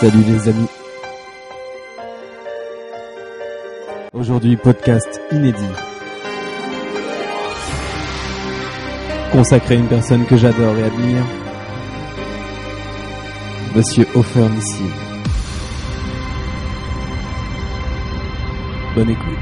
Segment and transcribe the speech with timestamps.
[0.00, 0.68] Salut les amis.
[4.14, 5.74] Aujourd'hui, podcast inédit.
[9.30, 11.26] Consacré à une personne que j'adore et admire.
[13.76, 14.86] Monsieur Offer Missile.
[18.94, 19.39] Bonne écoute.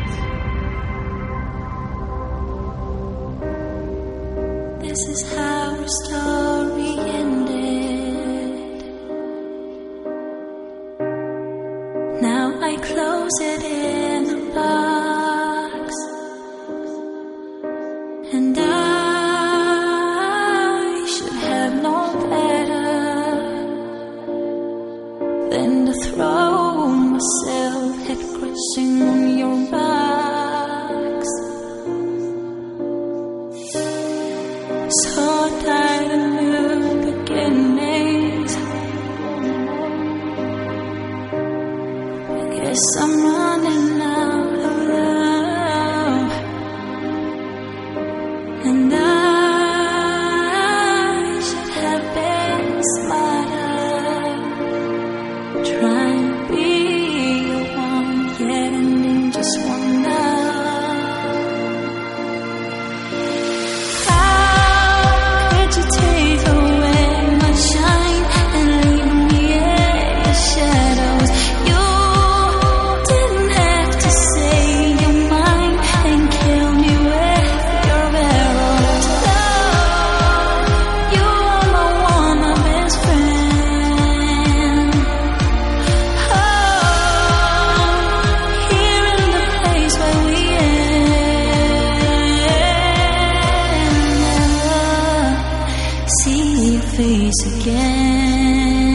[96.98, 98.88] face again.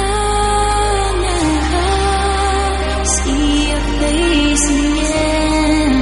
[0.00, 5.94] I'll never see your face again.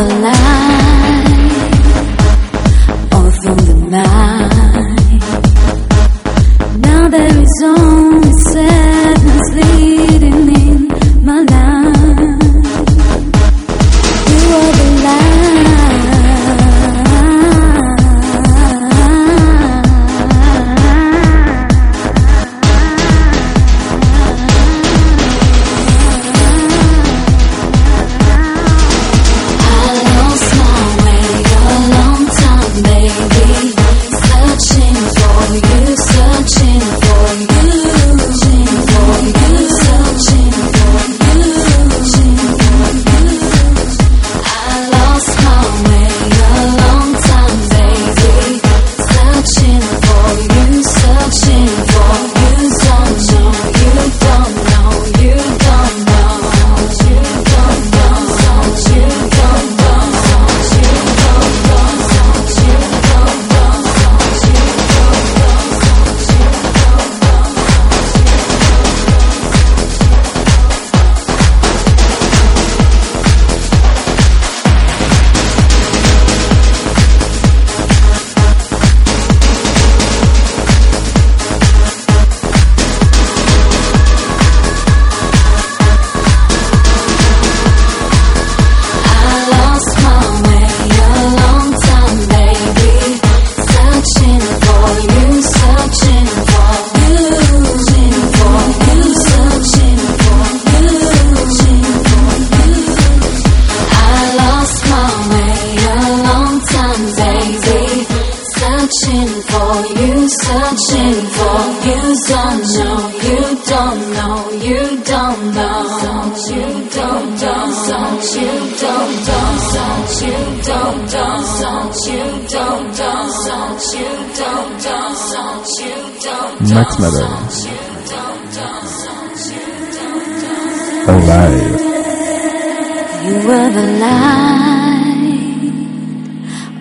[0.00, 0.47] alive.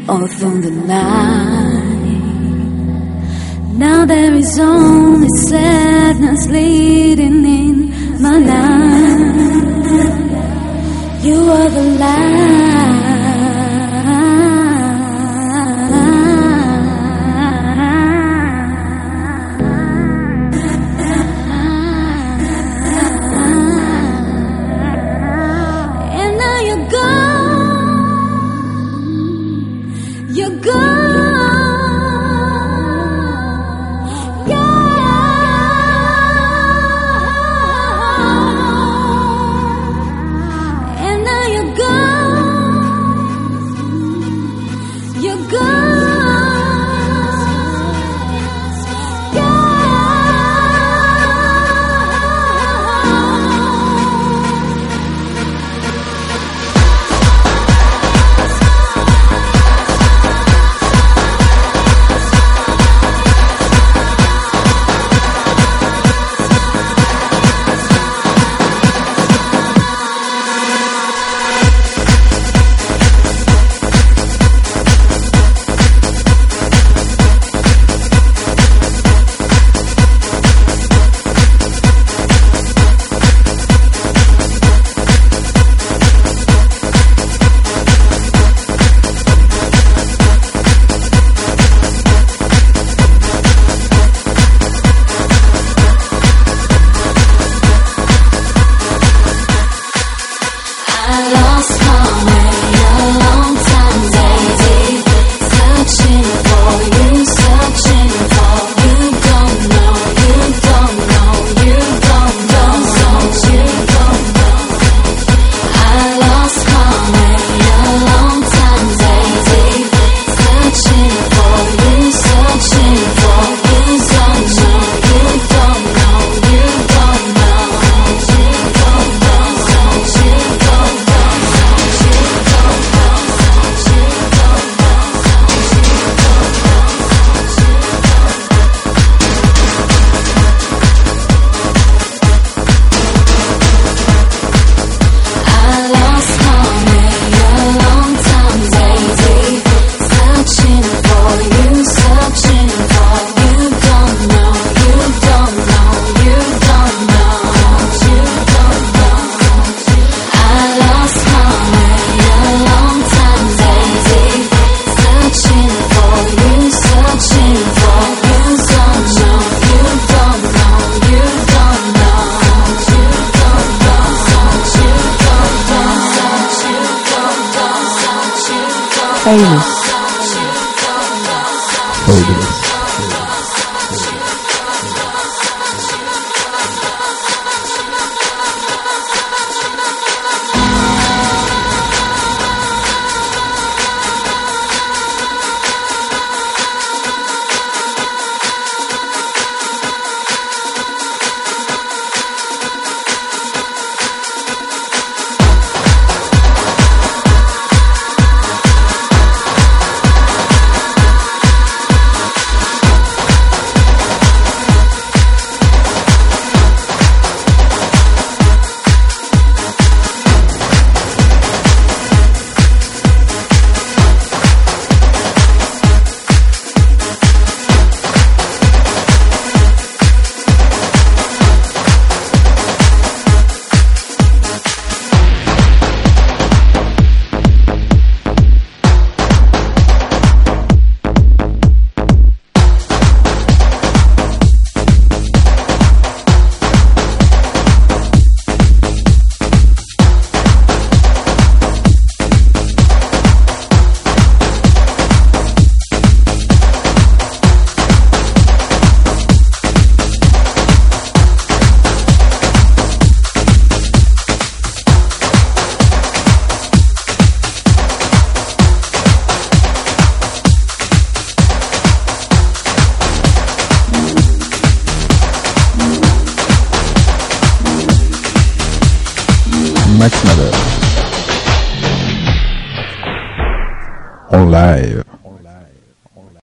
[0.09, 1.97] All through the night.
[3.73, 9.65] Now there is only sadness leading in my life.
[11.25, 12.36] You are the light.